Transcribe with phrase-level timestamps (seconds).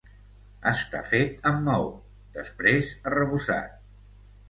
[0.71, 1.85] Està fet amb maó
[2.41, 3.81] després arrebossat.